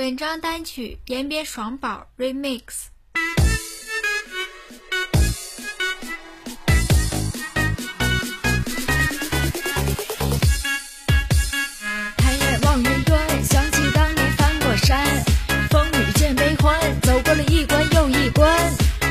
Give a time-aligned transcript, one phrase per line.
[0.00, 2.62] 本章单曲延边爽宝 Remix。
[12.16, 15.04] 抬眼望云端，想起当年翻过山，
[15.68, 18.58] 风雨见悲欢，走过了一关又一关。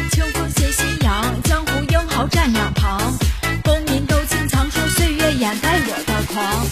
[0.10, 3.16] 清风携夕阳，江湖英豪站两旁，
[3.64, 6.66] 功名都经藏，说岁月掩盖我的狂。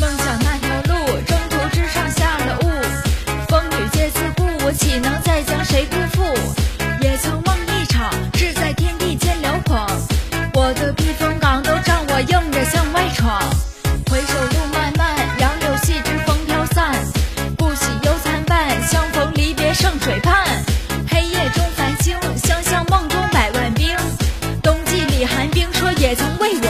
[0.00, 0.38] 梦想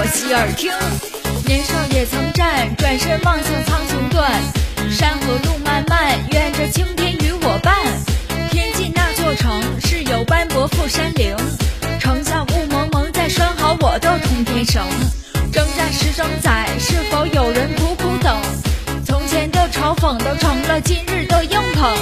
[0.08, 0.72] 洗耳听。
[1.46, 4.30] 年少也曾战，转身望向苍穹断，
[4.90, 7.74] 山河路漫漫，愿这青天与我伴。
[8.50, 11.36] 天际那座城，是有斑驳富山岭，
[12.00, 14.82] 城下雾蒙蒙，在拴好我的通天绳。
[15.52, 18.36] 征战十征载，是否有人苦苦等？
[19.06, 21.96] 从前的嘲讽都成了今日的硬捧。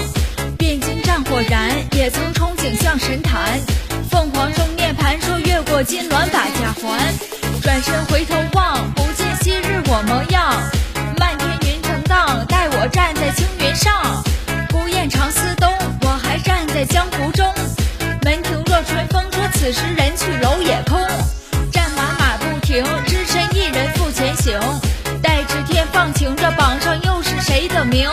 [0.58, 3.60] 汴京战火燃，也曾憧憬向神坛。
[4.10, 7.35] 凤凰中涅槃，说越过金銮把家还。
[7.66, 10.54] 转身回头望，不见昔日我模样。
[11.18, 14.22] 漫天云层荡，待我站在青云上。
[14.70, 15.68] 孤雁长思东，
[16.02, 17.44] 我还站在江湖中。
[18.22, 20.96] 门庭若春风，说此时人去楼也空。
[21.72, 24.56] 战马马不停，只身一人赴前行。
[25.20, 28.08] 待至天放晴，这榜上又是谁的名？